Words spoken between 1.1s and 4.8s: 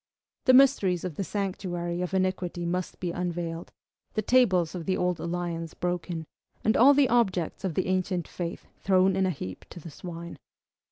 the sanctuary of iniquity must be unveiled, the tables